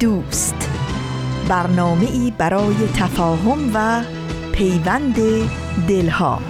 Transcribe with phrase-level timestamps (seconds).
[0.00, 0.70] دوست.
[1.48, 4.02] برنامه ای برای تفاهم و
[4.52, 5.16] پیوند
[5.88, 6.40] دلها.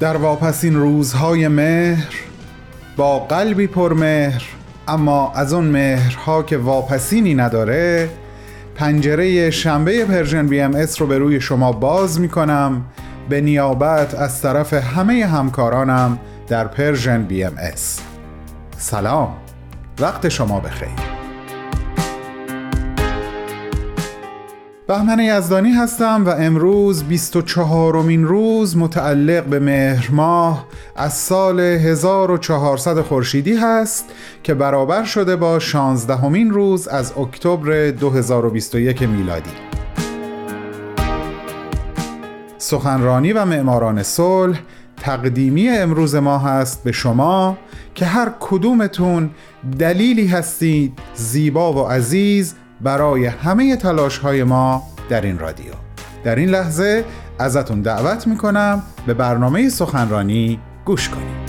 [0.00, 2.14] در واپسین روزهای مهر
[2.96, 4.44] با قلبی پر مهر
[4.88, 8.08] اما از اون مهرها که واپسینی نداره
[8.74, 12.84] پنجره شنبه Persian BMS رو به روی شما باز می کنم
[13.28, 16.18] به نیابت از طرف همه همکارانم
[16.48, 18.00] در Persian BMS.
[18.78, 19.36] سلام.
[20.00, 21.14] وقت شما بخیر.
[24.88, 33.00] بهمن یزدانی هستم و امروز 24 امین روز متعلق به مهر ماه از سال 1400
[33.00, 34.04] خورشیدی هست
[34.42, 39.73] که برابر شده با 16 امین روز از اکتبر 2021 میلادی.
[42.64, 44.58] سخنرانی و معماران صلح
[44.96, 47.58] تقدیمی امروز ما هست به شما
[47.94, 49.30] که هر کدومتون
[49.78, 55.72] دلیلی هستید زیبا و عزیز برای همه تلاش های ما در این رادیو.
[56.24, 57.04] در این لحظه
[57.38, 61.43] ازتون دعوت می‌کنم به برنامه سخنرانی گوش کنید.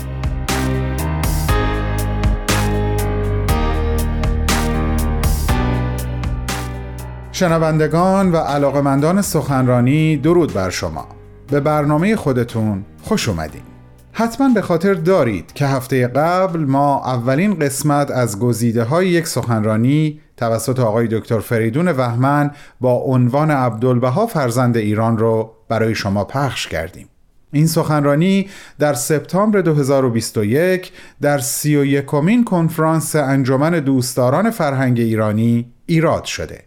[7.35, 11.07] شنوندگان و علاقمندان سخنرانی درود بر شما.
[11.47, 13.61] به برنامه خودتون خوش اومدین.
[14.11, 20.19] حتما به خاطر دارید که هفته قبل ما اولین قسمت از گزیده های یک سخنرانی
[20.37, 22.51] توسط آقای دکتر فریدون وهمن
[22.81, 27.09] با عنوان عبدالبها فرزند ایران رو برای شما پخش کردیم.
[27.51, 30.91] این سخنرانی در سپتامبر 2021
[31.21, 36.64] در سی و یکمین کنفرانس انجمن دوستداران فرهنگ ایرانی ایراد شده.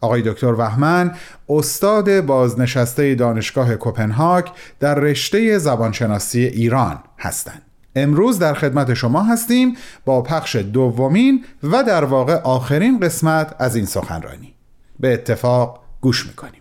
[0.00, 1.14] آقای دکتر وحمن
[1.48, 4.44] استاد بازنشسته دانشگاه کوپنهاگ
[4.80, 7.62] در رشته زبانشناسی ایران هستند.
[7.96, 13.86] امروز در خدمت شما هستیم با پخش دومین و در واقع آخرین قسمت از این
[13.86, 14.54] سخنرانی.
[15.00, 16.60] به اتفاق گوش می‌کنیم.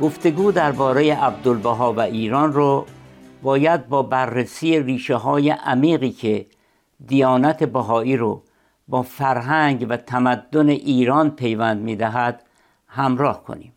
[0.00, 2.86] گفتگو درباره عبدالبها و ایران رو
[3.42, 6.46] باید با بررسی ریشه های عمیقی که
[7.06, 8.42] دیانت بهایی رو
[8.88, 12.42] با فرهنگ و تمدن ایران پیوند می دهد
[12.86, 13.72] همراه کنیم.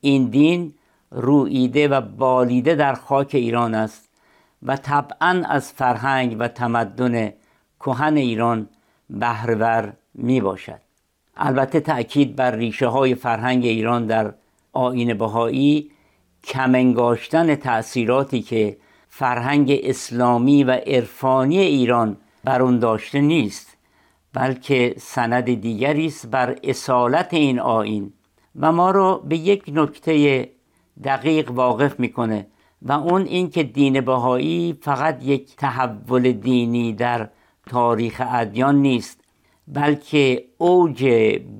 [0.00, 0.74] این دین
[1.10, 4.08] رویده و بالیده در خاک ایران است
[4.62, 7.32] و طبعا از فرهنگ و تمدن
[7.80, 8.68] کهن ایران
[9.10, 10.80] بهرهور می باشد
[11.36, 14.34] البته تأکید بر ریشه های فرهنگ ایران در
[14.72, 15.90] آین بهایی
[16.44, 18.76] کمنگاشتن تأثیراتی که
[19.08, 23.76] فرهنگ اسلامی و عرفانی ایران بر اون داشته نیست
[24.32, 28.12] بلکه سند دیگری است بر اصالت این آین
[28.56, 30.48] و ما را به یک نکته
[31.04, 32.46] دقیق واقف می‌کنه
[32.82, 37.28] و اون اینکه دین بهایی فقط یک تحول دینی در
[37.66, 39.20] تاریخ ادیان نیست
[39.68, 41.04] بلکه اوج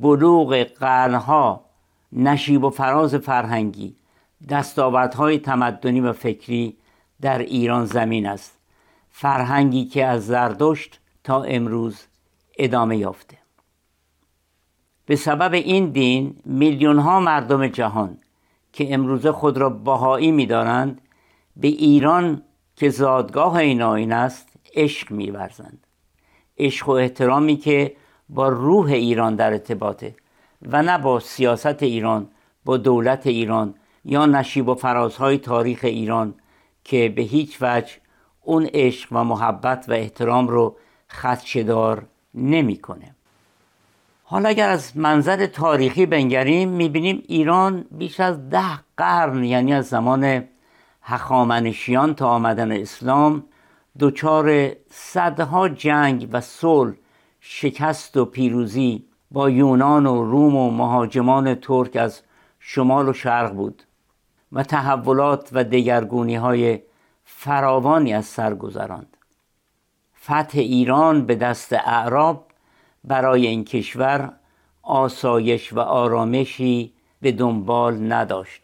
[0.03, 1.65] بلوغ قرنها
[2.13, 3.97] نشیب و فراز فرهنگی
[4.49, 6.77] دستاوردهای تمدنی و فکری
[7.21, 8.59] در ایران زمین است.
[9.11, 12.07] فرهنگی که از زردشت تا امروز
[12.59, 13.39] ادامه یافته.
[15.07, 18.19] به سبب این دین میلیون ها مردم جهان
[18.73, 21.01] که امروزه خود را بهایی میدارند
[21.57, 22.43] به ایران
[22.77, 25.87] که زادگاه این آین است عشق میورزند.
[26.59, 27.97] عشق و احترامی که
[28.29, 30.15] با روح ایران در ارتباطه
[30.63, 32.29] و نه با سیاست ایران
[32.65, 33.75] با دولت ایران
[34.05, 36.35] یا نشیب و فرازهای تاریخ ایران
[36.85, 37.93] که به هیچ وجه
[38.43, 40.77] اون عشق و محبت و احترام رو
[41.11, 43.15] خدشدار نمی‌کنه.
[44.25, 50.45] حالا اگر از منظر تاریخی بنگریم می‌بینیم ایران بیش از ده قرن یعنی از زمان
[51.03, 53.45] هخامنشیان تا آمدن اسلام
[54.01, 56.95] دچار صدها جنگ و صلح
[57.41, 62.21] شکست و پیروزی با یونان و روم و مهاجمان ترک از
[62.61, 63.83] شمال و شرق بود
[64.53, 66.81] و تحولات و دگرگونی های
[67.25, 69.17] فراوانی از سر گذراند.
[70.25, 72.47] فتح ایران به دست اعراب
[73.05, 74.33] برای این کشور
[74.83, 78.63] آسایش و آرامشی به دنبال نداشت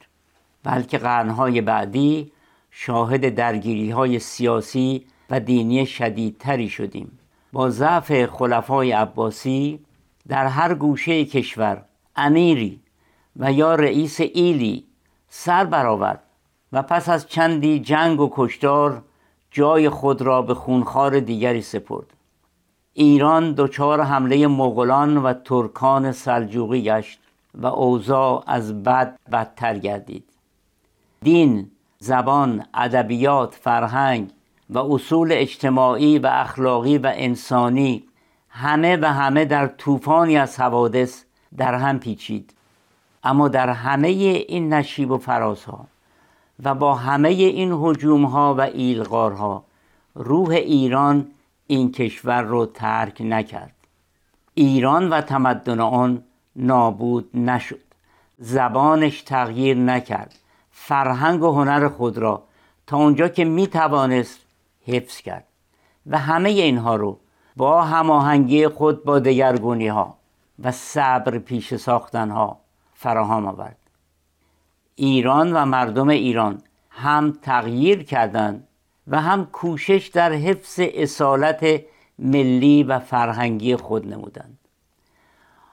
[0.65, 2.33] بلکه قرنهای بعدی
[2.71, 7.19] شاهد درگیری های سیاسی و دینی شدیدتری شدیم.
[7.53, 9.81] با ضعف خلفای عباسی
[10.29, 11.85] در هر گوشه کشور
[12.17, 12.81] امیری
[13.37, 14.86] و یا رئیس ایلی
[15.39, 16.23] سر برآورد
[16.73, 19.03] و پس از چندی جنگ و کشتار
[19.51, 22.07] جای خود را به خونخوار دیگری سپرد.
[22.93, 27.21] ایران دچار حمله مغولان و ترکان سلجوقی گشت
[27.55, 30.25] و اوضاع از بد بدتر گردید.
[31.23, 34.31] دین زبان ادبیات فرهنگ
[34.71, 38.05] و اصول اجتماعی و اخلاقی و انسانی
[38.49, 41.25] همه و همه در طوفانی از حوادث
[41.57, 42.56] در هم پیچید.
[43.27, 45.87] اما در همه این نشیب و فرازها
[46.65, 49.65] و با همه این حجوم ها و ایلغارها
[50.15, 51.27] روح ایران
[51.67, 53.75] این کشور رو ترک نکرد.
[54.55, 56.23] ایران و تمدن آن
[56.57, 57.81] نابود نشد.
[58.39, 60.35] زبانش تغییر نکرد.
[60.71, 62.43] فرهنگ و هنر خود را
[62.87, 64.41] تا اونجا که می توانست
[64.87, 65.45] حفظ کرد.
[66.07, 67.19] و همه اینها رو
[67.57, 70.15] با هماهنگی خود با دگرگونی ها
[70.63, 72.66] و صبر پیش ساختن ها
[72.99, 73.79] فراهم آورد.
[74.95, 78.69] ایران و مردم ایران هم تغییر کردند
[79.07, 81.83] و هم کوشش در حفظ اصالت
[82.19, 84.59] ملی و فرهنگی خود نمودند.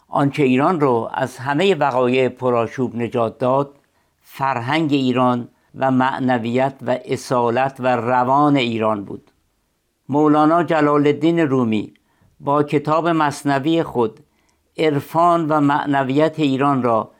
[0.07, 3.75] آنچه ایران رو از همه وقایع پرآشوب نجات داد
[4.21, 9.31] فرهنگ ایران و معنویت و اصالت و روان ایران بود.
[10.09, 11.93] مولانا جلال الدین رومی
[12.39, 14.19] با کتاب مصنوی خود
[14.77, 17.11] عرفان و معنویت ایران را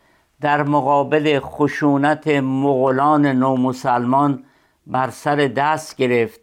[0.44, 4.44] در مقابل خشونت مغولان نومسلمان
[4.88, 6.40] بر سر دست گرفت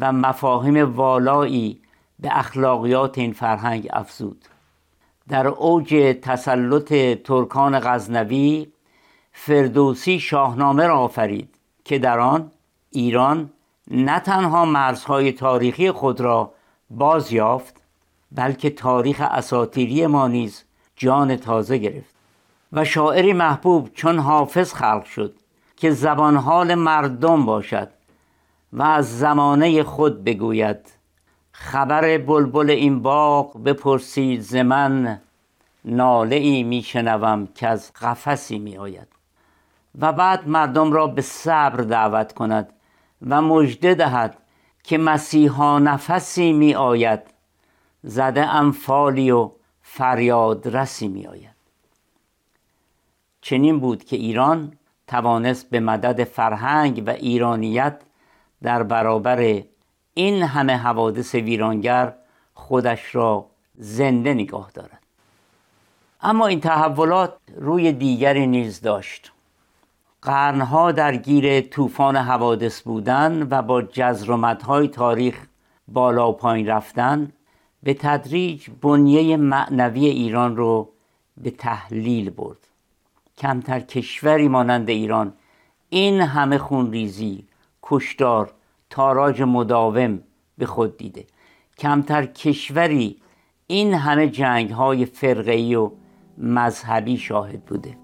[0.00, 1.80] و مفاهیم والایی
[2.18, 4.44] به اخلاقیات این فرهنگ افزود.
[5.28, 6.94] در اوج تسلط
[7.24, 8.66] ترکان غزنوی
[9.32, 12.52] فردوسی شاهنامه را آفرید که در آن
[12.90, 13.50] ایران
[13.90, 16.52] نه تنها مرزهای تاریخی خود را
[16.90, 17.82] باز یافت
[18.32, 20.64] بلکه تاریخ اساتیری ما نیز
[20.96, 22.17] جان تازه گرفت.
[22.72, 25.34] و شاعری محبوب چون حافظ خلق شد
[25.76, 27.88] که زبان حال مردم باشد
[28.72, 30.92] و از زمانه خود بگوید.
[31.52, 35.20] خبر بلبل این باغ بپرسید ز من
[35.84, 39.08] ناله ای میشنوم که از قفسی می آید.
[40.00, 42.72] و بعد مردم را به صبر دعوت کند
[43.28, 44.38] و مژده دهد
[44.82, 47.20] که مسیحا نفسی می آید
[48.02, 49.50] زده انفالی و
[49.82, 51.57] فریاد رسی می آید.
[53.48, 54.72] چنین بود که ایران
[55.06, 58.00] توانست به مدد فرهنگ و ایرانیت
[58.62, 59.62] در برابر
[60.14, 62.14] این همه حوادث ویرانگر
[62.54, 63.46] خودش را
[63.78, 65.02] زنده نگاه دارد.
[66.20, 69.32] اما این تحولات روی دیگری نیز داشت.
[70.22, 75.46] قرنها درگیر طوفان حوادث بودن و با جزرومتهای تاریخ
[75.88, 77.32] بالا و پایین رفتن
[77.82, 80.88] به تدریج بنیه معنوی ایران رو
[81.36, 82.67] به تحلیل برد.
[83.38, 85.32] کمتر کشوری مانند ایران.
[85.88, 87.44] این همه خونریزی
[87.82, 88.52] کشتار
[88.90, 90.20] تاراج مداوم
[90.58, 91.24] به خود دیده.
[91.78, 93.16] کمتر کشوری
[93.66, 95.90] این همه جنگ های فرقه‌ای و
[96.38, 97.96] مذهبی شاهد بوده.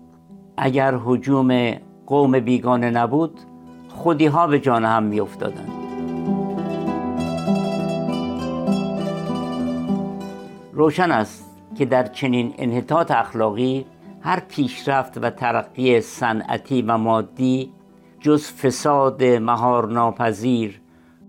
[0.57, 1.73] اگر حجوم
[2.07, 3.41] قوم بیگانه نبود
[3.89, 5.69] خودی ها به جان هم می افتادن.
[10.73, 13.87] روشن است که در چنین انحطاط اخلاقی
[14.25, 17.73] هر پیشرفت و ترقی صنعتی و مادی
[18.21, 20.81] جز فساد مهار ناپذیر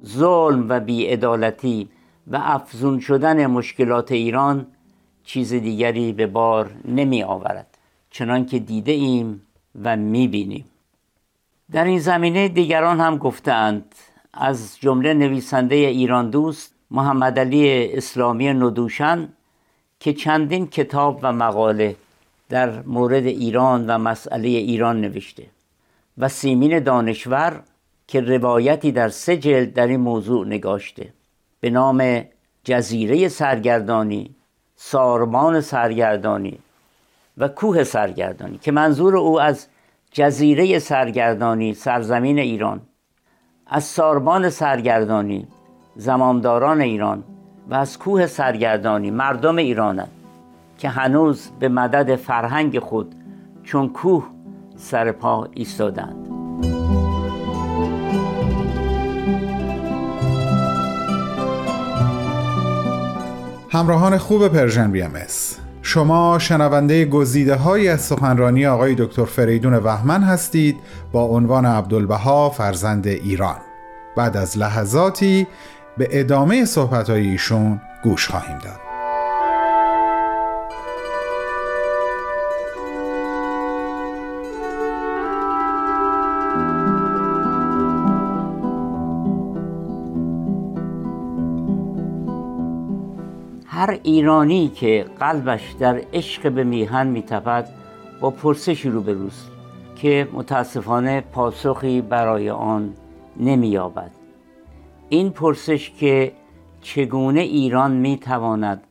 [0.05, 1.89] ظلم و بیعدالتی
[2.27, 4.67] و افزون شدن مشکلات ایران
[5.23, 7.77] چیز دیگری به بار نمی آورد
[8.09, 9.41] چنان که دیده ایم
[9.83, 10.65] و می بینیم
[11.71, 13.95] در این زمینه دیگران هم گفتند
[14.33, 19.29] از جمله نویسنده ایران دوست محمد علی اسلامی ندوشن
[19.99, 21.95] که چندین کتاب و مقاله
[22.49, 25.43] در مورد ایران و مسئله ایران نوشته
[26.17, 27.61] و سیمین دانشور
[28.07, 31.13] که روایتی در سه جلد در این موضوع نگاشته
[31.59, 32.21] به نام
[32.63, 34.35] جزیره سرگردانی
[34.75, 36.59] سارمان سرگردانی
[37.37, 39.67] و کوه سرگردانی که منظور او از
[40.11, 42.81] جزیره سرگردانی سرزمین ایران
[43.67, 45.47] از سارمان سرگردانی
[45.95, 47.23] زمامداران ایران
[47.69, 50.11] و از کوه سرگردانی مردم ایرانند.
[50.77, 53.15] که هنوز به مدد فرهنگ خود
[53.63, 54.27] چون کوه
[54.75, 56.25] سر پا ایستادند.
[63.71, 65.11] همراهان خوب Persian BMS
[65.81, 70.79] شما شنونده گزیده های از سخنرانی آقای دکتر فریدون وهمن هستید
[71.11, 73.57] با عنوان عبدالبها فرزند ایران.
[74.17, 75.47] بعد از لحظاتی
[75.97, 78.84] به ادامه صحبت ایشون گوش خواهیم داد.
[93.85, 97.69] هر ایرانی که قلبش در عشق به میهن میتپد
[98.19, 99.51] با پرسشی روبروست
[99.95, 102.93] که متاسفانه پاسخی برای آن
[103.37, 104.11] نمییابد.
[105.09, 106.31] این پرسش که
[106.81, 108.83] چگونه ایران می‌تواند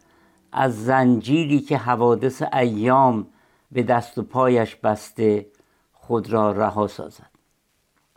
[0.53, 3.27] از زنجیری که حوادث ایام
[3.73, 5.47] به دست و پایش بسته
[5.93, 7.31] خود را رها سازد.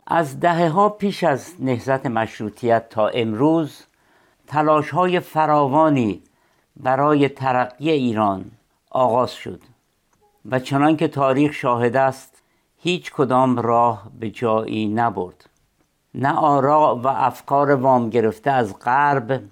[0.06, 3.82] از دهه ها پیش از نهضت مشروطیت تا امروز
[4.46, 6.22] تلاش های فراوانی
[6.82, 8.44] برای ترقی ایران
[8.90, 9.60] آغاز شد
[10.50, 12.42] و چنان که تاریخ شاهد است
[12.76, 15.50] هیچ کدام راه به جایی نبرد.
[16.14, 19.42] نه آراء و افکار وام گرفته از غرب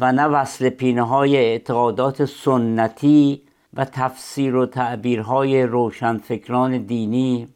[0.00, 3.42] و نه وصل پینه های اعتقادات سنتی
[3.74, 7.48] و تفسیر و تعبیرهای روشنفکران دینی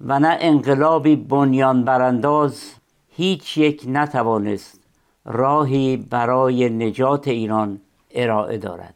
[0.00, 2.74] و نه انقلابی بنیان برانداز
[3.08, 4.80] هیچ یک نتوانست
[5.24, 7.80] راهی برای نجات ایران
[8.14, 8.94] ارائه دارد.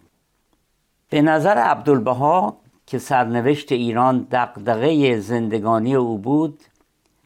[1.11, 2.57] به نظر عبدالبها
[2.87, 6.61] که سرنوشت ایران دقدقه زندگانی او بود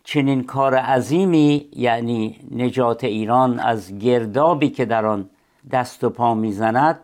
[0.05, 5.31] چنین کار عظیمی یعنی نجات ایران از گردابی که در آن
[5.71, 6.99] دست و پا می‌زند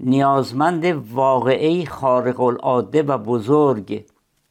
[0.00, 4.04] نیازمند واقعی خارق العاده و بزرگ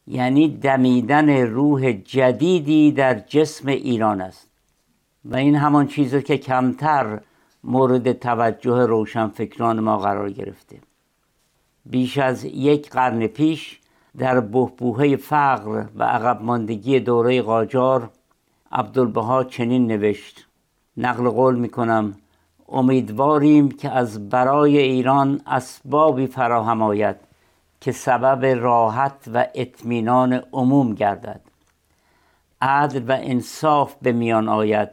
[0.07, 4.47] یعنی دمیدن روح جدیدی در جسم ایران است.
[5.25, 7.21] و این همان چیزی که کمتر
[7.63, 10.79] مورد توجه روشنفکران ما قرار گرفته.
[11.85, 13.79] بیش از یک قرن پیش
[14.17, 18.09] در بهبوهه فقر و عقب ماندگی دوره قاجار
[18.71, 20.47] عبدالبها چنین نوشت
[20.97, 22.13] نقل قول می‌کنم
[22.69, 27.15] امیدواریم که از برای ایران اسبابی فراهم آید
[27.81, 31.41] که سبب راحت و اطمینان عموم گردد.
[32.61, 34.89] عدل و انصاف به میان آید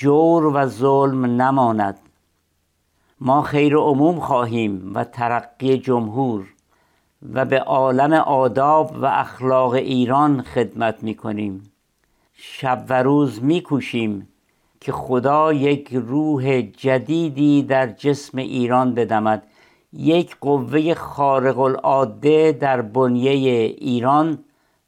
[0.00, 1.98] جور و ظلم نماند.
[3.20, 6.46] ما خیر عموم خواهیم و ترقی جمهور
[7.32, 11.72] و به عالم آداب و اخلاق ایران خدمت می کنیم
[12.32, 14.28] شب و روز می کوشیم
[14.80, 19.42] که خدا یک روح جدیدی در جسم ایران بدمد.
[19.92, 24.38] یک قوه خارق العاده در بنیه ایران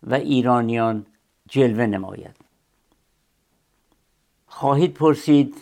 [0.03, 1.07] و ایرانیان
[1.49, 2.42] جلوه نماید.
[4.55, 5.55] خواهید پرسید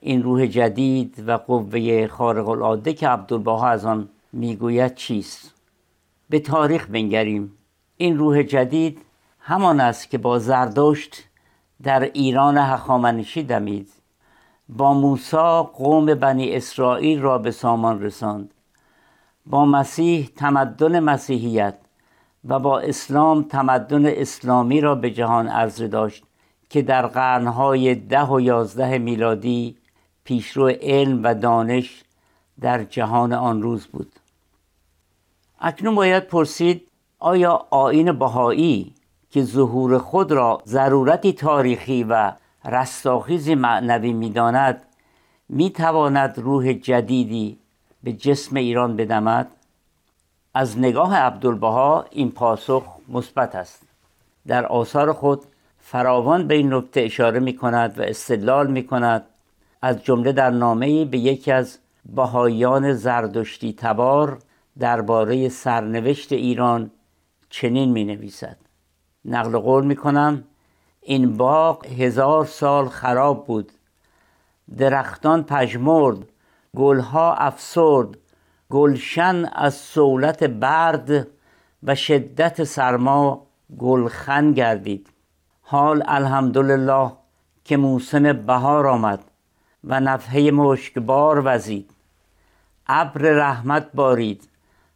[0.00, 5.54] این روح جدید و قوه خارق العاده که عبدالبها از آن می‌گوید چیست؟
[6.30, 7.52] به تاریخ بنگریم.
[7.96, 9.00] این روح جدید
[9.40, 11.24] همان است که با زردشت
[11.82, 13.88] در ایران هخامنشی دمید.
[14.68, 18.54] با موسی قوم بنی اسرائیل را به سامان رساند.
[19.46, 21.78] با مسیح تمدن مسیحیت
[22.48, 26.24] و با اسلام تمدن اسلامی را به جهان عرضه داشت.
[26.70, 29.76] که در قرنهای ده و یازده میلادی
[30.24, 32.04] پیشرو علم و دانش
[32.60, 34.12] در جهان آن روز بود.
[35.60, 38.94] اکنون باید پرسید آیا آین بهایی
[39.30, 42.32] که ظهور خود را ضرورتی تاریخی و
[42.64, 44.82] رستاخیزی معنوی می‌داند
[45.48, 47.58] می‌تواند روح جدیدی
[48.02, 49.50] به جسم ایران بدمد؟
[50.54, 53.82] از نگاه عبدالبها این پاسخ مثبت است.
[54.46, 55.44] در آثار خود
[55.90, 59.26] فراوان به این نکته اشاره می کند و استدلال می کند
[59.82, 61.78] از جمله در نامه به یکی از
[62.14, 64.38] بهاییان زردشتی تبار
[64.78, 66.90] درباره سرنوشت ایران
[67.48, 68.56] چنین می نویسد
[69.24, 70.44] نقل قول می کنم
[71.00, 73.72] این باغ هزار سال خراب بود.
[74.78, 76.18] درختان پژمرد
[76.76, 78.18] گلها افسرد
[78.70, 81.26] گلشن از سولت برد
[81.82, 83.46] و شدت سرما
[83.78, 85.10] گلخن گردید.
[85.70, 87.12] حال الحمدلله
[87.64, 89.24] که موسم بهار آمد
[89.84, 91.90] و نفحه مشکبار وزید.
[92.86, 94.48] ابر رحمت بارید.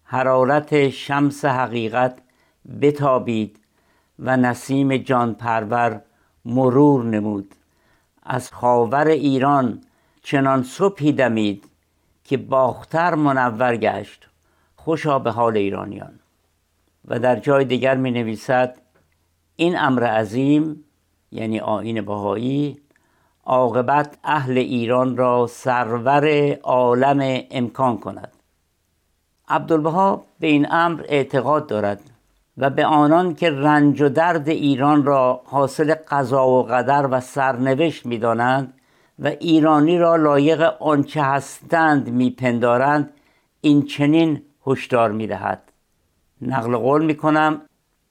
[0.04, 2.18] حرارت شمس حقیقت
[2.80, 3.58] بتابید
[4.18, 6.00] و نسیم جان پرور
[6.44, 7.54] مرور نمود.
[8.22, 9.82] از خاور ایران
[10.22, 11.64] چنان صبحی دمید
[12.24, 14.28] که باختر منور گشت.
[14.76, 16.20] خوشا به حال ایرانیان.
[17.08, 18.83] و در جای دیگر می نویسد
[19.56, 20.84] این امر عظیم
[21.32, 22.80] یعنی آین بهایی
[23.44, 28.32] عاقبت اهل ایران را سرور عالم امکان کند.
[29.48, 32.00] عبدالبها به این امر اعتقاد دارد
[32.56, 38.06] و به آنان که رنج و درد ایران را حاصل قضا و قدر و سرنوشت
[38.06, 38.74] می‌دانند
[39.18, 43.10] و ایرانی را لایق آنچه هستند میپندارند
[43.60, 45.72] این چنین هشدار می‌دهد.
[46.42, 47.62] نقل قول می‌کنم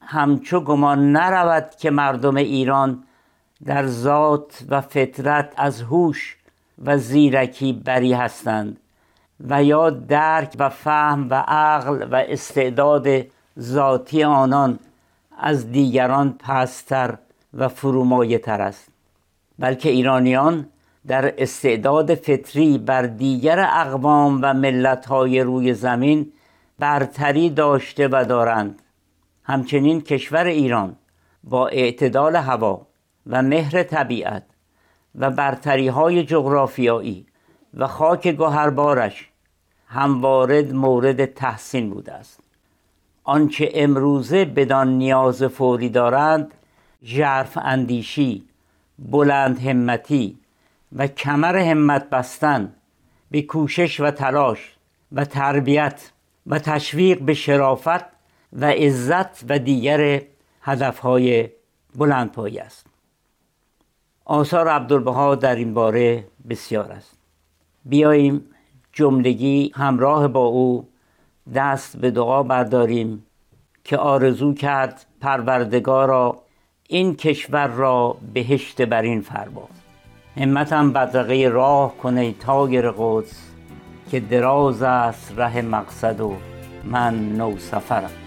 [0.05, 3.03] همچو گمان نرود که مردم ایران
[3.65, 6.37] در ذات و فطرت از هوش
[6.85, 8.79] و زیرکی بری هستند
[9.49, 13.07] و یا درک و فهم و عقل و استعداد
[13.59, 14.79] ذاتی آنان
[15.39, 17.17] از دیگران پستر
[17.53, 18.87] و فرومایه تر است.
[19.59, 20.67] بلکه ایرانیان
[21.07, 26.31] در استعداد فطری بر دیگر اقوام و ملتهای روی زمین
[26.79, 28.82] برتری داشته و دارند.
[29.43, 30.95] همچنین کشور ایران
[31.43, 32.87] با اعتدال هوا
[33.27, 34.43] و مهر طبیعت
[35.15, 37.25] و برتری های جغرافیایی
[37.73, 39.29] و خاک گوهربارش
[39.87, 42.39] هموارد مورد تحسین بوده است.
[43.23, 46.53] آنچه امروزه بدان نیاز فوری دارند
[47.03, 48.43] ژرف اندیشی
[48.99, 50.37] بلند همتی
[50.95, 52.73] و کمر همت بستن
[53.31, 54.75] به کوشش و تلاش
[55.11, 56.11] و تربیت
[56.47, 58.12] و تشویق به شرافت
[58.53, 60.21] و عزت و دیگر
[60.61, 61.49] هدفهای
[61.95, 62.87] بلندپایه است.
[64.25, 67.17] آثار عبدالبها در این باره بسیار است.
[67.85, 68.45] بیاییم
[68.93, 70.87] جملگی همراه با او
[71.55, 73.25] دست به دعا برداریم
[73.83, 76.37] که آرزو کرد پروردگارا
[76.87, 79.69] این کشور را بهشت برین فرما.
[80.37, 83.49] همتم بدرقه راه کنه تاگر قدس
[84.11, 86.35] که دراز است ره مقصد و
[86.83, 88.22] من نو سفرم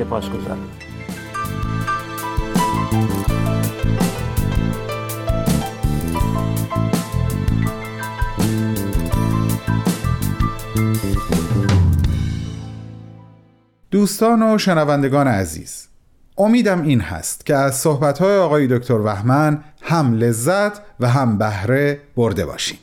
[0.00, 0.58] سپاس گذارم.
[13.90, 15.88] دوستان و شنوندگان عزیز
[16.38, 22.46] امیدم این هست که از صحبتهای آقای دکتر وحمن هم لذت و هم بهره برده
[22.46, 22.78] باشیم.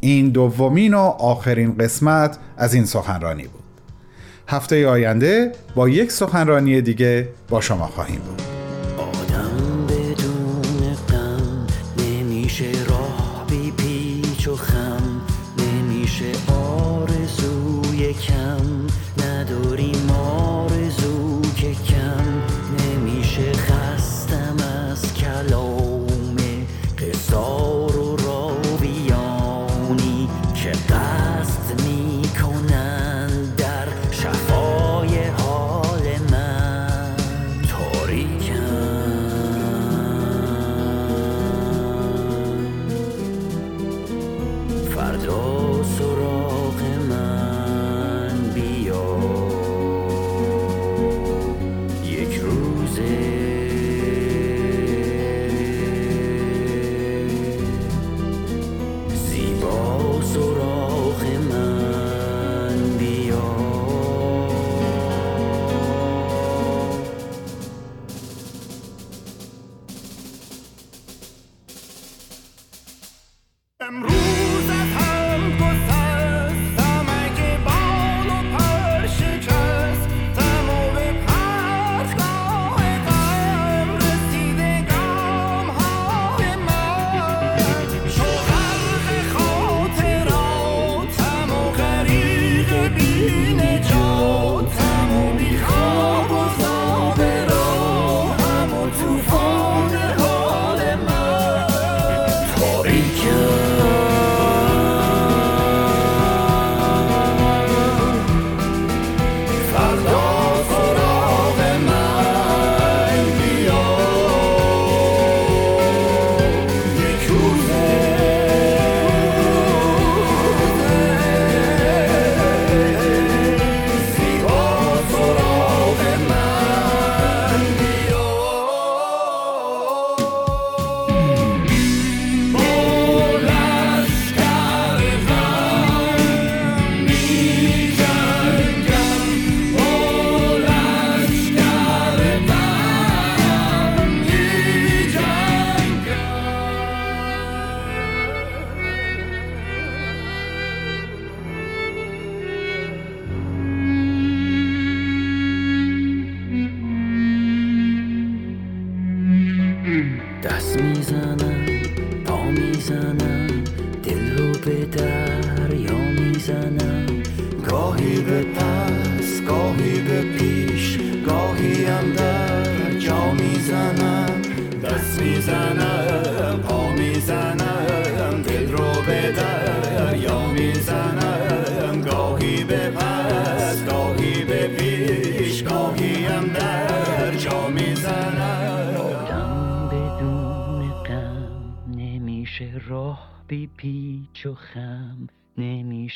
[0.00, 3.67] این دومین و آخرین قسمت از این سخنرانی بود.
[4.48, 8.57] هفته آینده با یک سخنرانی دیگه با شما خواهیم بود.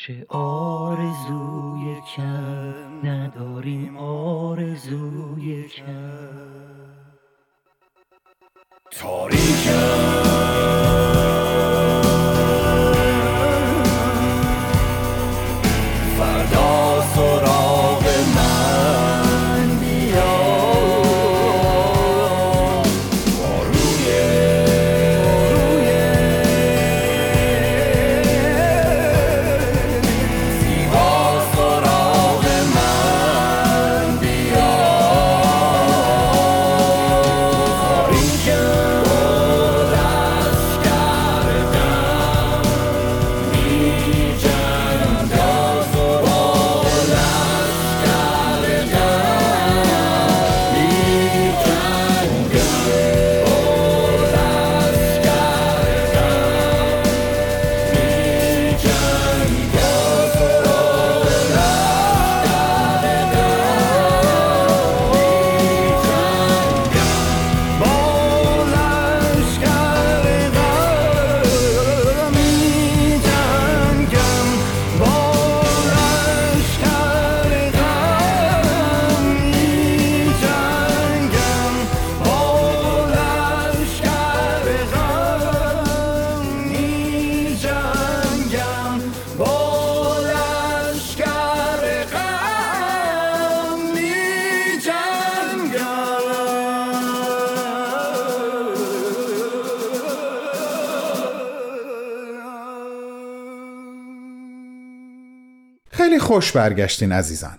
[0.09, 6.12] نمیشه آرزوی کم نداریم آرزوی کم.
[106.43, 107.57] خوش برگشتین عزیزان.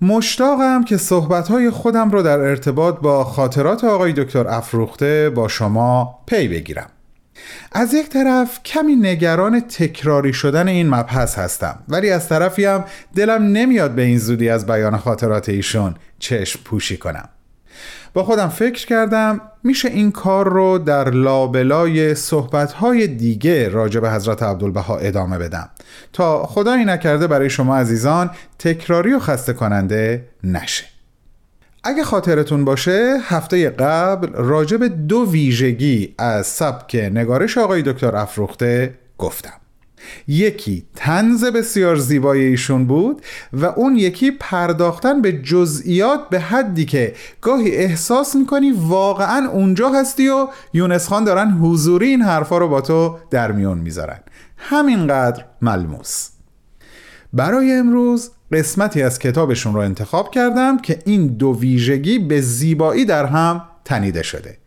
[0.00, 6.48] مشتاقم که صحبتهای خودم رو در ارتباط با خاطرات آقای دکتر افروخته با شما پی
[6.48, 6.90] بگیرم.
[7.72, 13.42] از یک طرف کمی نگران تکراری شدن این مبحث هستم ولی از طرفی هم دلم
[13.42, 17.28] نمیاد به این زودی از بیان خاطرات ایشون چشم پوشی کنم.
[18.14, 24.42] با خودم فکر کردم میشه این کار رو در لابلای صحبتهای دیگه راجع به حضرت
[24.42, 25.70] عبدالبها ادامه بدم.
[26.12, 30.84] تا خدایی نکرده برای شما عزیزان تکراری و خسته کننده نشه.
[31.84, 38.94] اگه خاطرتون باشه هفته قبل راجع به دو ویژگی از سبک نگارش آقای دکتر افروخته
[39.18, 39.60] گفتم.
[40.28, 47.14] یکی تنز بسیار زیبای ایشون بود و اون یکی پرداختن به جزئیات به حدی که
[47.40, 52.80] گاهی احساس می‌کنی واقعا اونجا هستی و یونس خان دارن حضوری این حرفا رو با
[52.80, 54.18] تو در میون می‌ذارن.
[54.56, 56.28] همینقدر ملموس.
[57.32, 63.26] برای امروز قسمتی از کتابشون رو انتخاب کردم که این دو ویژگی به زیبایی در
[63.26, 64.58] هم تنیده شده.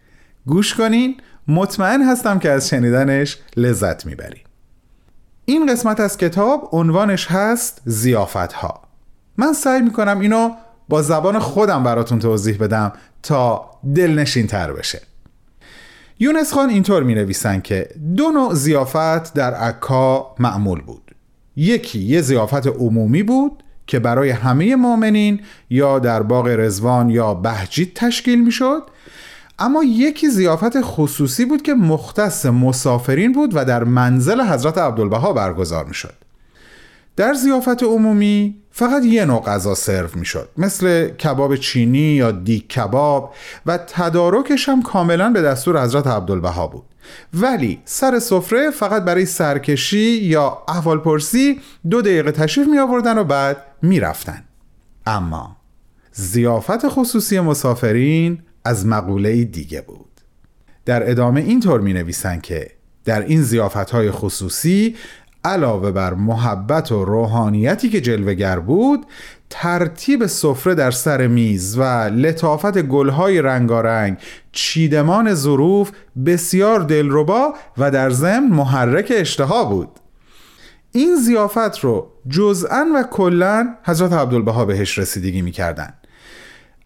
[0.45, 1.17] گوش کنین
[1.47, 4.43] مطمئن هستم که از شنیدنش لذت می‌برین.
[5.45, 8.81] این قسمت از کتاب عنوانش هست زیافت ها
[9.37, 10.51] من سعی می‌کنم اینو
[10.89, 15.01] با زبان خودم براتون توضیح بدم تا دلنشین تر بشه.
[16.19, 21.15] یونس خان اینطور می نویسن که دو نوع زیافت در عکا معمول بود.
[21.55, 27.93] یکی یه زیافت عمومی بود که برای همه مؤمنین یا در باغ رزوان یا بهجید
[27.95, 28.83] تشکیل می شد
[29.61, 35.85] اما یکی زیافت خصوصی بود که مختص مسافرین بود و در منزل حضرت عبدالبها برگزار
[35.85, 36.13] می شد
[37.15, 42.69] در زیافت عمومی فقط یه نوع غذا سرو می شد مثل کباب چینی یا دیک
[42.69, 43.33] کباب
[43.65, 46.83] و تدارکش هم کاملا به دستور حضرت عبدالبها بود
[47.33, 53.57] ولی سر سفره فقط برای سرکشی یا احوالپرسی دو دقیقه تشریف می آوردن و بعد
[53.81, 54.43] می رفتن.
[55.05, 55.57] اما
[56.11, 60.21] زیافت خصوصی مسافرین از مقوله دیگه بود.
[60.85, 62.71] در ادامه اینطور می نویسن که
[63.05, 64.95] در این زیافت های خصوصی
[65.43, 69.05] علاوه بر محبت و روحانیتی که جلوگر بود
[69.49, 74.17] ترتیب سفره در سر میز و لطافت گلهای رنگارنگ
[74.51, 75.91] چیدمان ظروف
[76.25, 79.89] بسیار دلربا و در ضمن محرک اشتها بود.
[80.91, 85.93] این زیافت رو جزءا و کلا حضرت عبدالبها بهش رسیدگی می‌کردن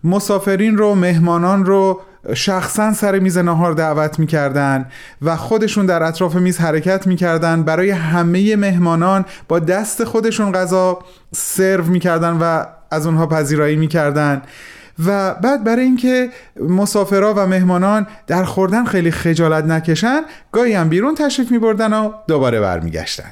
[0.05, 2.01] مسافرین رو مهمانان رو
[2.33, 4.85] شخصا سر میز نهار دعوت می‌کردن
[5.21, 7.63] و خودشون در اطراف میز حرکت می‌کردن.
[7.63, 10.99] برای همه مهمانان با دست خودشون غذا
[11.35, 14.41] سرو می‌کردن و از اونها پذیرایی می‌کردن.
[15.05, 16.29] و بعد برای اینکه
[16.69, 22.59] مسافرها و مهمانان در خوردن خیلی خجالت نکشن گاهی هم بیرون تشریف میبردن و دوباره
[22.59, 23.31] برمیگشتن.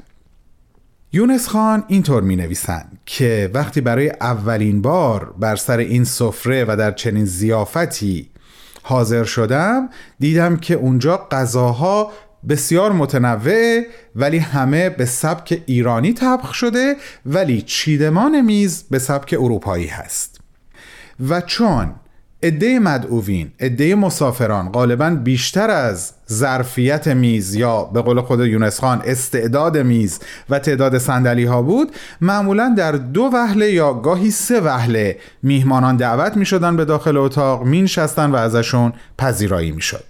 [1.16, 6.76] یونس خان اینطور می نویسن که وقتی برای اولین بار بر سر این سفره و
[6.80, 8.30] در چنین زیافتی
[8.84, 12.12] حاضر شدم دیدم که اونجا غذاها
[12.50, 13.84] بسیار متنوع
[14.16, 16.96] ولی همه به سبک ایرانی طبخ شده
[17.26, 20.40] ولی چیدمان میز به سبک اروپایی هست.
[21.30, 21.96] و چون
[22.44, 29.02] عده مدعوین عده مسافران غالبا بیشتر از ظرفیت میز یا به قول خود یونس خان
[29.06, 35.18] استعداد میز و تعداد صندلی ها بود معمولا در دو وهله یا گاهی سه وهله
[35.44, 40.04] میهمانان دعوت می شدن به داخل اتاق می نشستن و ازشون پذیرایی می شد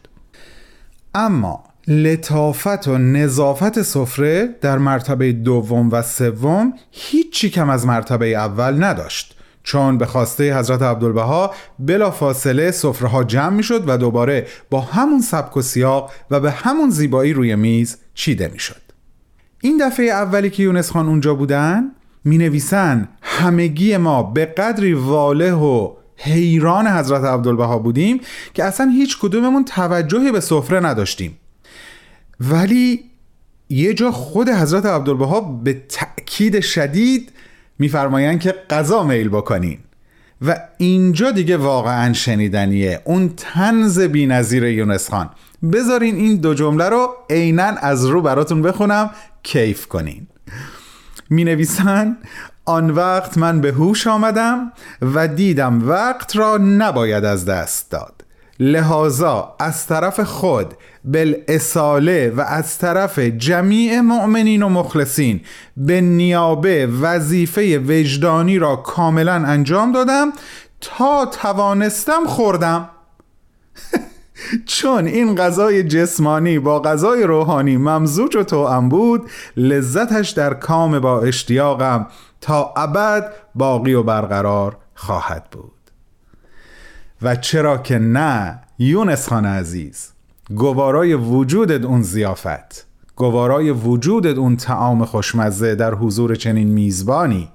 [1.16, 8.84] اما لطافت و نظافت سفره در مرتبه دوم و سوم هیچی کم از مرتبه اول
[8.84, 9.33] نداشت.
[9.64, 14.82] چون به خواسته حضرت عبدالبها بلا فاصله سفره ها جمع می شد و دوباره با
[14.82, 18.82] همون سبک و سیاق و به همون زیبایی روی میز چیده می شد
[19.62, 21.92] این دفعه اولی که یونس خان اونجا بودن
[22.24, 28.22] می نویسن همگی ما به قدری واله و حیران حضرت عبدالبها بودیم
[28.54, 31.38] که اصلا هیچ کدوممون توجهی به سفره نداشتیم.
[32.40, 33.04] ولی
[33.70, 37.32] یه جا خود حضرت عبدالبها به تأکید شدید
[37.80, 39.80] میفرمایند که غذا میل بکنین.
[40.42, 43.02] و اینجا دیگه واقعا شنیدنیه.
[43.06, 45.30] اون تنز بی‌نظیر یونس خان.
[45.74, 49.10] بذارین این دو جمله رو عینا از رو براتون بخونم.
[49.44, 50.28] کیف کنین.
[51.30, 52.18] می نویسن
[52.66, 58.23] آن وقت من به هوش آمدم و دیدم وقت را نباید از دست داد.
[58.60, 65.42] لحاظا از طرف خود بالاصاله و از طرف جمیع مؤمنین و مخلصین
[65.78, 70.34] به نیابه وظیفه وجدانی را کاملا انجام دادم
[70.82, 72.90] تا توانستم خوردم.
[74.66, 81.22] چون این غذای جسمانی با غذای روحانی ممزوج و توأم بود لذتش در کام با
[81.22, 82.08] اشتیاقم
[82.42, 85.83] تا ابد باقی و برقرار خواهد بود.
[87.24, 90.10] و چرا که نه یونس خان عزیز.
[90.56, 97.50] گوارای وجودت اون زیافت گوارای وجودت اون تعام خوشمزه در حضور چنین میزبانی.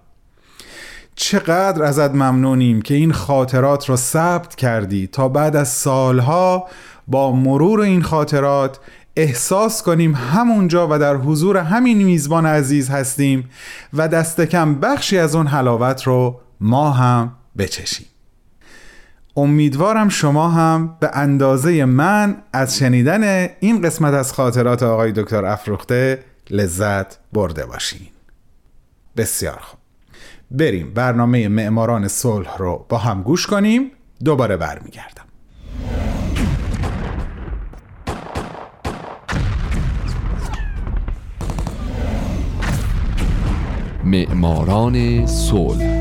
[1.14, 6.66] چقدر ازت ممنونیم که این خاطرات رو ثبت کردی تا بعد از سالها
[7.08, 8.80] با مرور این خاطرات
[9.16, 13.50] احساس کنیم همونجا و در حضور همین میزبان عزیز هستیم
[13.92, 18.06] و دست کم بخشی از اون حلاوت رو ما هم بچشیم.
[19.38, 26.24] امیدوارم شما هم به اندازه من از شنیدن این قسمت از خاطرات آقای دکتر افروخته
[26.50, 28.08] لذت برده باشین.
[29.16, 29.78] بسیار خوب.
[30.50, 33.90] بریم برنامه معماران صلح رو با هم گوش کنیم.
[34.24, 35.24] دوباره برمیگردم.
[44.04, 45.97] معماران صلح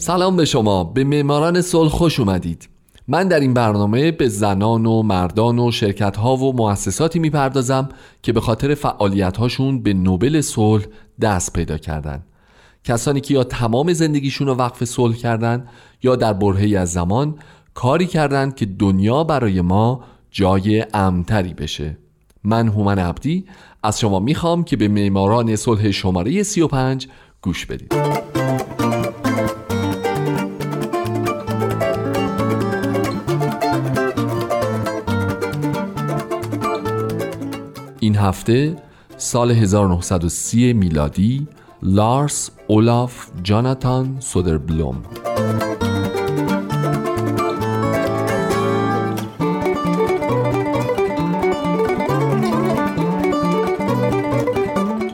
[0.00, 2.68] سلام به شما به معماران صلح خوش اومدید.
[3.08, 7.88] من در این برنامه به زنان و مردان و شرکت ها و مؤسساتی می‌پردازم
[8.22, 10.84] که به خاطر فعالیت هاشون به نوبل صلح
[11.20, 12.24] دست پیدا کردن.
[12.84, 15.66] کسانی که یا تمام زندگیشون رو وقف صلح کردن
[16.02, 17.34] یا در برهی از زمان
[17.74, 21.98] کاری کردند که دنیا برای ما جای امتری بشه.
[22.44, 23.44] من هومن عبدی
[23.82, 27.08] از شما می‌خوام که به معماران صلح شماره 35
[27.42, 27.94] گوش بدید.
[38.20, 38.76] هفته
[39.16, 41.46] سال 1930 میلادی
[41.82, 45.02] لارس اولاف جاناتان سودربلوم.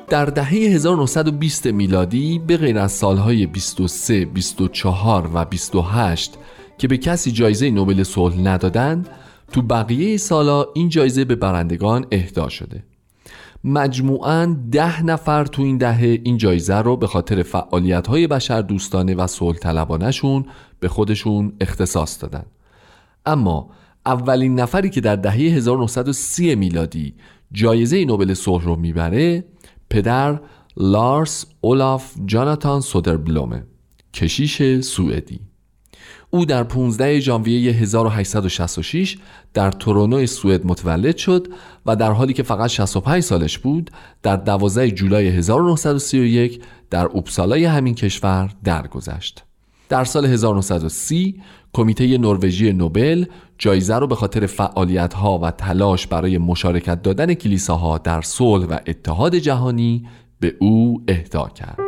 [0.09, 6.39] در دهه 1920 میلادی به غیر از سالهای 23, 24 و 28
[6.79, 9.09] که به کسی جایزه نوبل صلح ندادند
[9.53, 12.83] تو بقیه سالا این جایزه به برندگان اهدا شده.
[13.67, 19.15] مجموعاً ده نفر تو این دهه این جایزه رو به خاطر فعالیت های بشر دوستانه
[19.15, 20.45] و صلح طلبانشون
[20.81, 22.45] به خودشون اختصاص دادن.
[23.27, 23.71] اما
[24.07, 27.15] اولین نفری که در دهه 1930 میلادی
[27.53, 29.45] جایزه نوبل صلح رو می‌بره
[29.91, 30.41] پدر
[30.77, 33.65] لارس اولاف جاناتان سودربلومه
[34.15, 35.41] کشیش سوئدی.
[36.31, 39.19] او در 15 ژانویه 1866
[39.57, 41.49] در تورونو سوئد متولد شد
[41.87, 43.91] و در حالی که فقط 65 سالش بود
[44.23, 49.45] در 12 جولای 1931 در اوپسالای همین کشور درگذشت.
[49.89, 51.43] در سال 1930
[51.73, 53.25] کمیته نروژی نوبل
[53.59, 59.35] جایزه رو به خاطر فعالیت‌ها و تلاش برای مشارکت دادن کلیساها در صلح و اتحاد
[59.35, 60.07] جهانی
[60.41, 61.86] به او اهدا کرد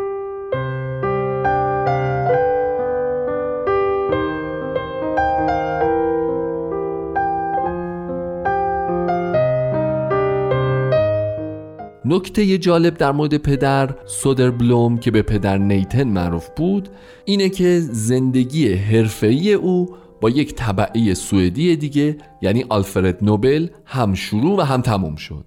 [12.11, 16.89] نکته جالب در مورد پدر سودر بلوم که به پدر نیتن معروف بود
[17.25, 24.59] اینه که زندگی حرفه‌ای او با یک طبعه سوئدی دیگه یعنی آلفرد نوبل هم شروع
[24.59, 25.45] و هم تموم شد.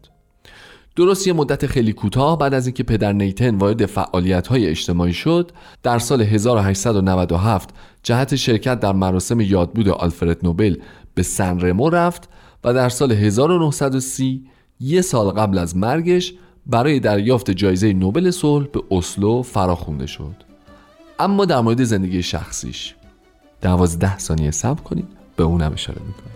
[0.95, 5.51] درست یه مدت خیلی کوتاه بعد از اینکه پدر نیتن وارد فعالیت های اجتماعی شد
[5.83, 7.69] در سال 1897
[8.03, 10.75] جهت شرکت در مراسم یادبود آلفرد نوبل
[11.13, 12.29] به سن رمو رفت
[12.63, 14.45] و در سال 1930
[14.79, 16.33] یه سال قبل از مرگش
[16.65, 20.35] برای دریافت جایزه نوبل صلح به اسلو فراخونده شد.
[21.19, 22.95] اما در مورد زندگی شخصیش
[23.61, 26.31] دوازده ثانیه صبر کنید به اونم اشاره می‌کنم.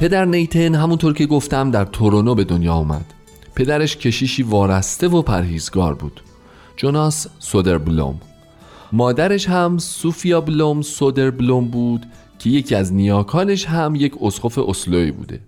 [0.00, 3.04] پدر نیتن همونطور که گفتم در تورونو به دنیا اومد.
[3.54, 6.20] پدرش کشیشی وارسته و پرهیزگار بود.
[6.78, 8.20] جوناس سودر بلوم
[8.92, 12.06] مادرش هم سوفیا بلوم سودر بلوم بود
[12.38, 15.40] که یکی از نیاکانش هم یک اسقف اسلوی بوده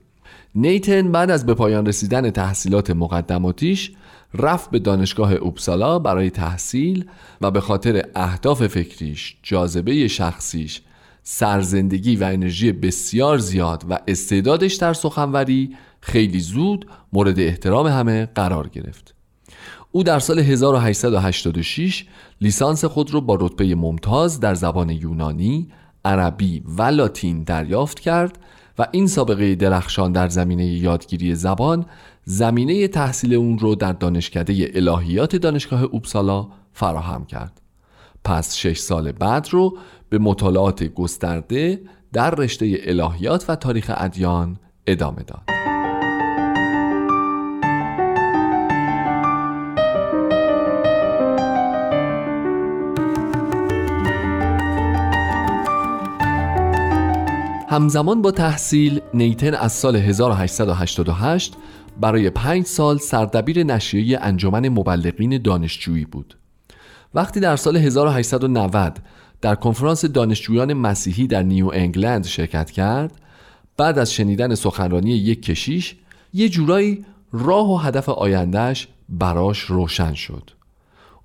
[0.54, 3.92] نیتن بعد از به پایان رسیدن تحصیلات مقدماتیش
[4.34, 7.04] رفت به دانشگاه اوپسالا برای تحصیل
[7.40, 10.82] و به خاطر اهداف فکریش، جاذبه شخصیش،
[11.22, 18.68] سرزندگی و انرژی بسیار زیاد و استعدادش در سخنوری خیلی زود مورد احترام همه قرار
[18.68, 19.19] گرفت.
[19.92, 22.05] او در سال 1886
[22.40, 25.68] لیسانس خود را با رتبه ممتاز در زبان یونانی،
[26.05, 28.38] عربی و لاتین دریافت کرد
[28.79, 31.87] و این سابقه درخشان در زمینه یادگیری زبان
[32.24, 37.61] زمینه تحصیل اون رو در دانشکده الهیات دانشگاه اوبسالا فراهم کرد.
[38.24, 41.81] پس شش سال بعد رو به مطالعات گسترده
[42.12, 45.42] در رشته الهیات و تاریخ ادیان ادامه داد.
[57.70, 61.54] همزمان با تحصیل نیتن از سال 1888
[62.00, 66.37] برای پنج سال سردبیر نشریه انجمن مبلغین دانشجویی بود.
[67.14, 68.98] وقتی در سال 1890
[69.40, 73.12] در کنفرانس دانشجویان مسیحی در نیو انگلند شرکت کرد
[73.76, 75.96] بعد از شنیدن سخنرانی یک کشیش
[76.33, 80.50] یه جورایی راه و هدف آیندهش براش روشن شد.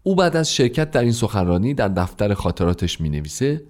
[0.03, 3.63] او بعد از شرکت در این سخنرانی در دفتر خاطراتش می نویسه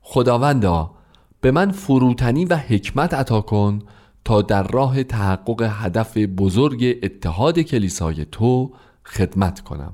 [0.00, 0.97] خداوندا
[1.40, 3.78] به من فروتنی و حکمت عطا کن
[4.24, 8.72] تا در راه تحقق هدف بزرگ اتحاد کلیسای تو
[9.04, 9.92] خدمت کنم.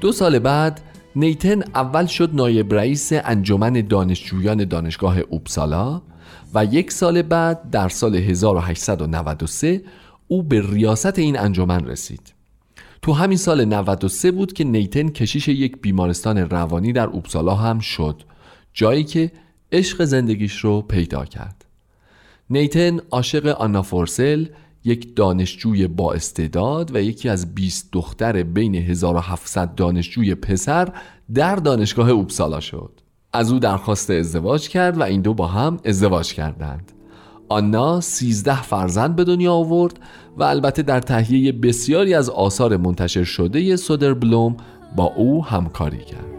[0.00, 0.80] دو سال بعد
[1.16, 6.02] نیتن اول شد نایب رئیس انجمن دانشجویان دانشگاه اوبسالا
[6.56, 9.82] و یک سال بعد در سال 1893
[10.28, 12.34] او به ریاست این انجمن رسید.
[13.02, 18.22] تو همین سال 93 بود که نیتن کشیش یک بیمارستان روانی در اوبسالا هم شد
[18.72, 19.32] جایی که
[19.72, 21.64] عشق زندگیش رو پیدا کرد.
[22.50, 24.46] نیتن عاشق آنا فورسل
[24.84, 30.92] یک دانشجوی با استعداد و یکی از 20 دختر بین 1700 دانشجوی پسر
[31.34, 33.05] در دانشگاه اوبسالا شد.
[33.36, 36.92] از او درخواست ازدواج کرد و این دو با هم ازدواج کردند.
[37.48, 40.00] آنا 13 فرزند به دنیا آورد
[40.36, 44.56] و البته در تهیه بسیاری از آثار منتشر شده سودر بلوم
[44.96, 46.36] با او همکاری کرد.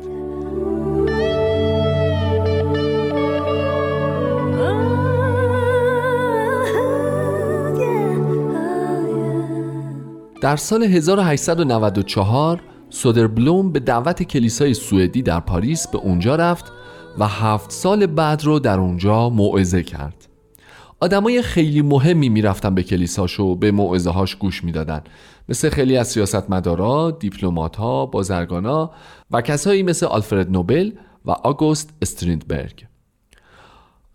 [10.41, 16.72] در سال 1894 سودربلوم به دعوت کلیسای سوئدی در پاریس به اونجا رفت
[17.18, 20.28] و هفت سال بعد رو در اونجا موعظه کرد.
[20.99, 25.01] آدمای خیلی مهمی می‌رفتن به کلیساش و به موعظه هاش گوش می‌دادن.
[25.49, 28.91] مثل خیلی از سیاستمدارا، دیپلمات‌ها، بازرگانا
[29.32, 30.91] و کسایی مثل آلفرد نوبل
[31.26, 32.86] و آگوست استریندبرگ.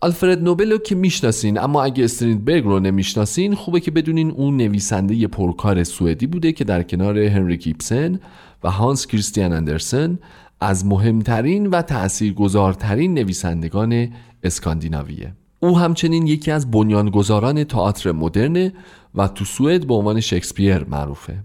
[0.01, 5.27] آلفرد نوبل رو که می‌شناسین اما اگه استریندبرگ رو نمی‌شناسین خوبه که بدونین اون نویسنده
[5.27, 8.19] پرکار سوئدی بوده که در کنار هنری کیپسن
[8.63, 10.19] و هانس کریستیان اندرسن
[10.63, 14.09] از مهمترین و تأثیرگذارترین نویسندگان
[14.43, 15.33] اسکاندیناویه.
[15.59, 18.71] او همچنین یکی از بنیانگذاران تئاتر مدرن
[19.15, 21.39] و تو سوئد به عنوان شکسپیر معروفه.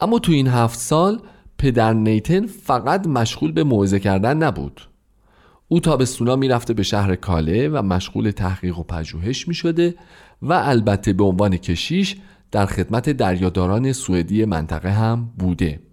[0.00, 1.20] اما تو این هفت سال
[1.58, 4.80] پدر نیتن فقط مشغول به موعظه کردن نبود.
[5.68, 9.94] او تابستونا می‌رفته به شهر کاله و مشغول تحقیق و پژوهش می شده
[10.42, 12.16] و البته به عنوان کشیش
[12.50, 15.85] در خدمت دریاداران سوئدی منطقه هم بوده.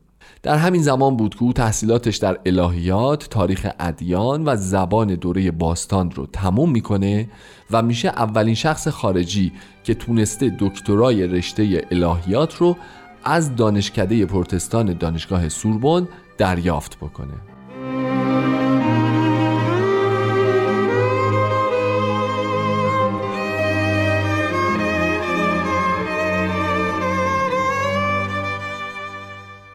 [0.43, 6.11] در همین زمان بود که او تحصیلاتش در الهیات، تاریخ ادیان و زبان دوره باستان
[6.11, 7.29] رو تموم می‌کنه
[7.71, 9.51] و میشه اولین شخص خارجی
[9.83, 12.75] که تونسته دکترای رشته الهیات رو
[13.23, 17.52] از دانشکده پروتستان دانشگاه سوربن دریافت بکنه.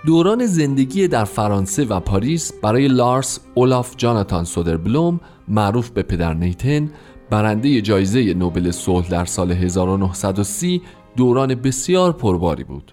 [0.08, 6.90] دوران زندگی در فرانسه و پاریس برای لارس اولاف جاناتان سودربلوم معروف به پدر نیتن
[7.30, 10.82] برنده جایزه نوبل صلح در سال 1930
[11.16, 12.92] دوران بسیار پرباری بود.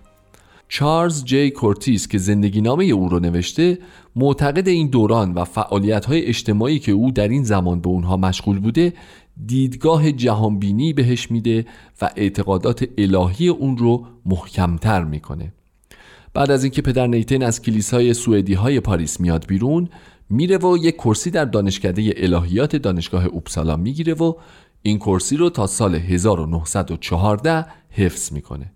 [0.67, 3.77] چارلز جی کورتیس که زندگی نامه او رو نوشته
[4.15, 8.59] معتقده این دوران و فعالیت های اجتماعی که او در این زمان به اونها مشغول
[8.59, 8.93] بوده
[9.45, 11.65] دیدگاه جهانبینی بهش میده
[12.01, 15.51] و اعتقادات الهی اون رو محکمتر می‌کنه.
[16.35, 19.89] بعد از اینکه پدر نیتن از کلیسای سوئدی های پاریس میاد بیرون
[20.29, 24.33] میره و یک کرسی در دانشکده الهیات دانشگاه اوپسالا می‌گیره و
[24.81, 28.71] این کرسی رو تا سال 1914 حفظ می‌کنه.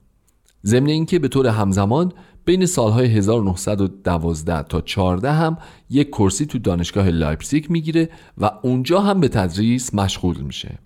[0.65, 2.11] ضمن اینکه به طور همزمان
[2.45, 5.57] بین سالهای 1912 تا 14 هم
[5.89, 10.79] یک کرسی تو دانشگاه لایپزیگ می‌گیره و اونجا هم به تدریس مشغول میشه.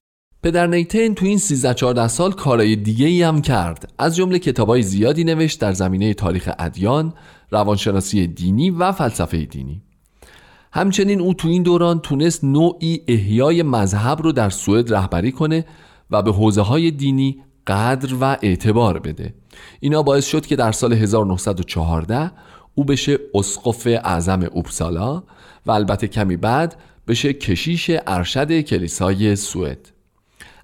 [0.44, 3.94] پدر نیتن تو این 13 14 سال کارهای دیگه ای هم کرد.
[3.98, 7.14] از جمله کتابای زیادی نوشت در زمینه تاریخ ادیان،
[7.52, 9.82] روانشناسی دینی و فلسفه دینی.
[10.74, 15.66] همچنین او تو این دوران تونست نوعی احیای مذهب رو در سوئد رهبری کنه
[16.12, 19.34] و به حوزه های دینی قدر و اعتبار بده.
[19.80, 22.32] اینا باعث شد که در سال 1914
[22.76, 25.24] او بشه اسقف اعظم اوپسالا
[25.66, 26.76] و البته کمی بعد
[27.08, 29.93] بشه کشیش ارشد کلیسای سوئد.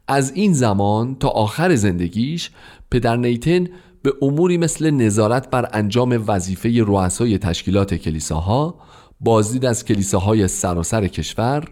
[0.09, 2.51] از این زمان تا آخر زندگیش
[2.91, 3.67] پدر نیتن
[4.01, 8.75] به اموری مثل نظارت بر انجام وظیفه رؤسای تشکیلات کلیساها
[9.21, 11.63] بازدید از کلیساهای سراسر کشور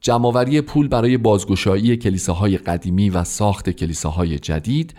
[0.00, 4.94] جمعآوری پول برای بازگشایی کلیساهای قدیمی و ساخت کلیساهای جدید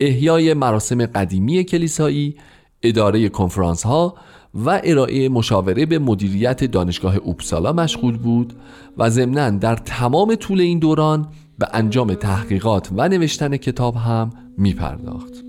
[0.00, 2.36] احیای مراسم قدیمی کلیسایی
[2.82, 4.14] اداره کنفرانس ها
[4.54, 8.52] و ارائه مشاوره به مدیریت دانشگاه اوپسالا مشغول بود
[8.98, 11.28] و ضمنا در تمام طول این دوران
[11.58, 15.44] به انجام تحقیقات و نوشتن کتاب هم می پرداخت.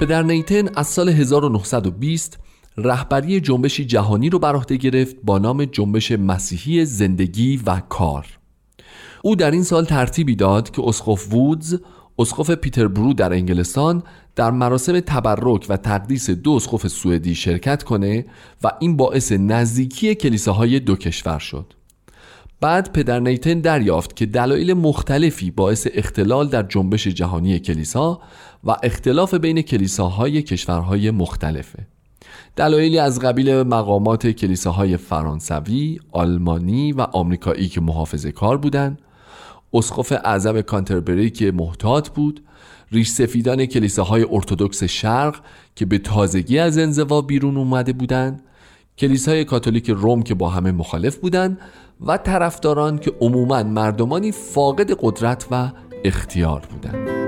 [0.00, 2.38] پدر نیتن از سال 1920
[2.76, 8.26] رهبری جنبشی جهانی رو بر عهده گرفت با نام جنبش مسیحی زندگی و کار
[9.22, 11.80] او در این سال ترتیبی داد که اسقف وودز
[12.18, 14.02] اسقف پیتربرو در انگلستان
[14.36, 18.24] در مراسم تبرک و تقدیس دو اسقف سوئدی شرکت کنه
[18.62, 21.72] و این باعث نزدیکی کلیساهای دو کشور شد.
[22.60, 28.20] بعد پدر نیتن دریافت که دلایل مختلفی باعث اختلال در جنبش جهانی کلیسا
[28.64, 31.86] و اختلاف بین کلیساهای کشورهای مختلفه.
[32.56, 38.98] دلایلی از قبیل مقامات کلیساهای فرانسوی، آلمانی و آمریکایی که محافظه کار بودند
[39.72, 42.42] اسقف اعظم کانتربری که محتاط بود
[42.92, 45.40] ریش سفیدان کلیساهای ارتودکس شرق
[45.74, 48.42] که به تازگی از انزوا بیرون اومده بودند
[48.98, 51.58] کلیسای کاتولیک روم که با همه مخالف بودند
[52.06, 55.70] و طرفداران که عموما مردمانی فاقد قدرت و
[56.04, 57.25] اختیار بودند.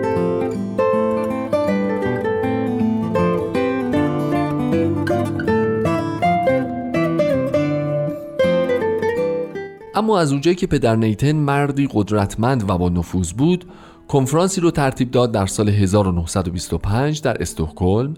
[9.99, 13.65] اما از اونجایی که پدر نیتن مردی قدرتمند و با نفوذ بود
[14.09, 18.15] کنفرانسی رو ترتیب داد در سال 1925 در استکهلم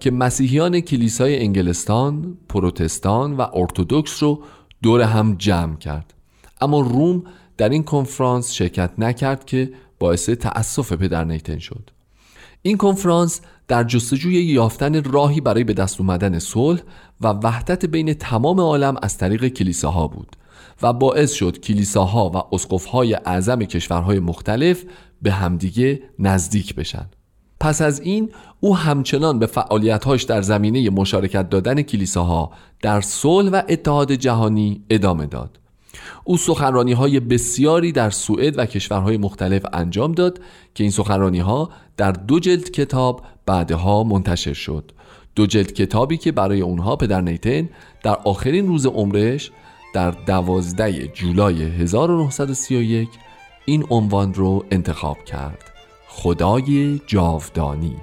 [0.00, 4.42] که مسیحیان کلیسای انگلستان، پروتستان و ارتودکس رو
[4.82, 6.14] دور هم جمع کرد.
[6.60, 7.22] اما روم
[7.56, 11.90] در این کنفرانس شرکت نکرد که باعث تأسف پدر نیتن شد.
[12.62, 16.80] این کنفرانس در جستجوی یافتن راهی برای به دست اومدن صلح
[17.20, 20.36] و وحدت بین تمام عالم از طریق کلیساها بود.
[20.82, 24.84] و باعث شد کلیساها و اسقفهای اعظم کشورهای مختلف
[25.22, 27.06] به همدیگه نزدیک بشن.
[27.60, 32.50] پس از این او همچنان به فعالیتهاش در زمینه مشارکت دادن کلیساها
[32.82, 35.58] در صلح و اتحاد جهانی ادامه داد.
[36.24, 40.40] او سخنرانی های بسیاری در سوئد و کشورهای مختلف انجام داد
[40.74, 44.92] که این سخنرانی ها در دو جلد کتاب بعدها منتشر شد.
[45.34, 47.68] دو جلد کتابی که برای اونها پدر نیتن
[48.02, 49.50] در آخرین روز عمرش
[49.96, 53.08] در دوازده جولای 1931
[53.64, 55.64] این عنوان رو انتخاب کرد.
[56.08, 57.96] خدای جاودانی.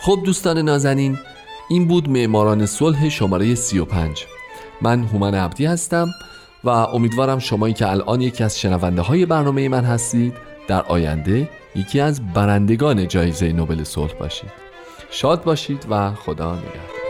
[0.00, 1.18] خب دوستان نازنین
[1.68, 4.26] این بود معماران صلح شماره 35
[4.82, 6.08] من هومن عبدی هستم.
[6.64, 10.34] و امیدوارم شمایی که الان یکی از شنونده های برنامه من هستید
[10.68, 14.50] در آینده یکی از برندگان جایزه نوبل صلح باشید.
[15.10, 17.02] شاد باشید و خدا نگهدار.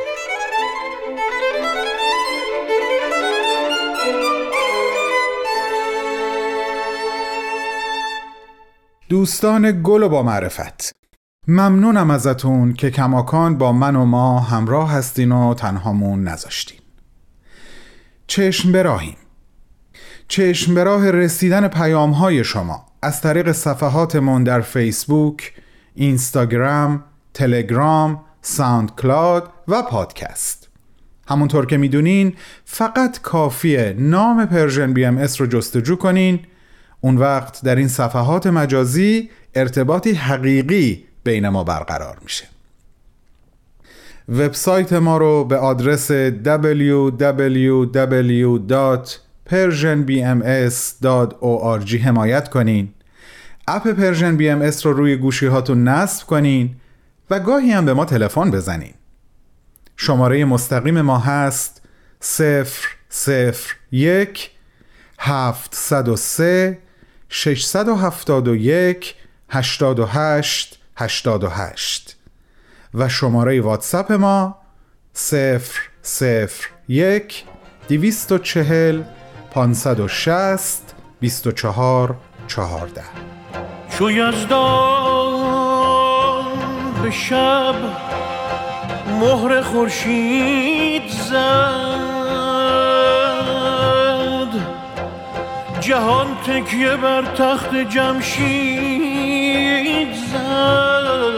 [9.09, 10.93] دوستان گل و با معرفت.
[11.49, 16.79] ممنونم ازتون که کماکان با من و ما همراه هستین و تنهامون نذاشتین.
[18.27, 19.17] چشم براهیم
[20.29, 22.87] چشم به راه رسیدن پیام های شما.
[23.03, 25.53] از طریق صفحاتمون در فیسبوک،
[25.95, 27.05] اینستاگرام،
[27.35, 30.69] تلگرام، SoundCloud و پادکست.
[31.29, 36.41] همونطور که می‌دونین فقط کافیه نام Persian BMS رو جستجو کنین.
[37.01, 42.45] اون وقت در این صفحات مجازی ارتباطی حقیقی بین ما برقرار میشه.
[44.29, 46.11] وبسایت ما رو به آدرس
[49.53, 52.95] www.persianbms.org حمایت کنین.
[53.69, 56.77] app Persian BMS رو روی گوشی هاتون نصب کنین
[57.31, 58.95] و گاهی هم به ما تلفن بزنین.
[59.97, 61.83] شماره مستقیم ما هست
[63.93, 64.51] 001
[65.19, 66.79] 703
[67.29, 69.15] 671
[69.49, 72.17] 88 88
[72.95, 74.59] و شماره واتساپ ما
[76.89, 77.45] 001
[77.89, 79.03] 240
[79.55, 82.15] 560 24
[82.49, 83.03] 14
[83.99, 85.63] چو یزدان
[87.03, 87.75] به شب
[89.21, 92.53] مهر خورشید زد
[95.81, 98.83] جهان تکیه بر تخت جمشید
[100.15, 101.33] زد.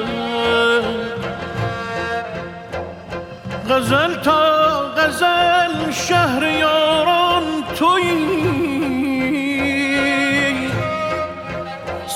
[3.70, 6.42] غزل تا غزل شهر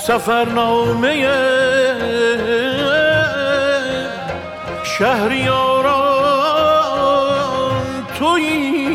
[0.09, 1.29] سفرنامه
[4.85, 6.07] شهریاران
[8.19, 8.89] تویی.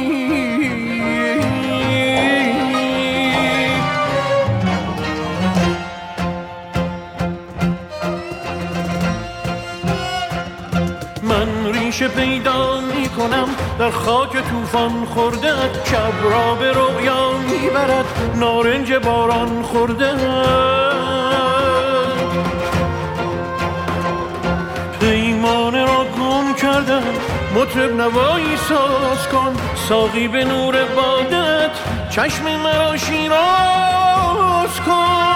[11.24, 13.47] من ریشه پیدا می کنم
[13.80, 15.53] در خاک طوفان خورده
[15.86, 18.05] شب را به رویا می‌برد
[18.36, 20.82] نارنج باران خورده.
[27.55, 29.53] مطرب نوایی ساز کن
[29.89, 31.71] ساقی به نور بادت
[32.09, 35.33] چشم مرا شیراز کن.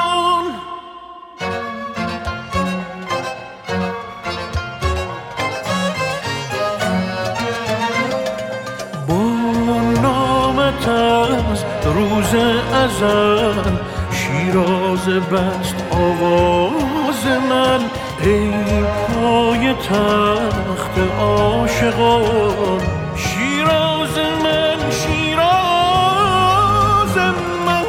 [9.08, 9.22] با
[10.02, 12.36] نامت از روز
[12.74, 13.72] ازل
[14.12, 17.80] شیراز بست آواز من.
[18.22, 18.52] ای
[19.22, 22.82] پای تخت عاشقان
[23.16, 26.38] شیراز من شیراز
[27.66, 27.86] من.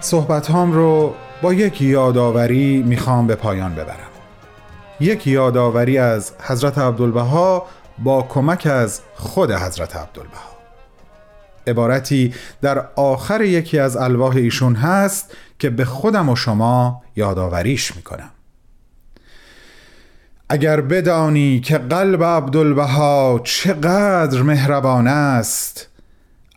[0.00, 3.96] صحبت هام رو با یک یادآوری می‌خوام به پایان ببرم.
[5.00, 7.66] یک یادآوری از حضرت عبدالبها
[7.98, 10.55] با کمک از خود حضرت عبدالبها.
[11.66, 18.30] عبارتی در آخر یکی از الواح ایشون هست که به خودم و شما یادآوریش می‌کنم.
[20.48, 25.88] اگر بدانی که قلب عبدالبها چقدر مهربان است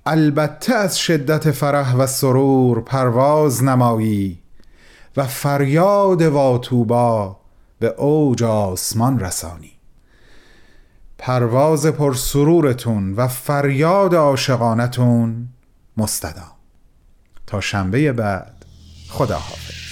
[0.06, 4.40] البته از شدت فرح و سرور پرواز نمایی
[5.18, 7.38] و فریاد واتوبا
[7.80, 9.79] به اوج آسمان رسانی.
[11.20, 15.48] پرواز پرسرورتون و فریاد عاشقانتون
[15.98, 16.52] مستدام.
[17.48, 18.66] تا شنبه بعد
[19.10, 19.89] خداحافظ.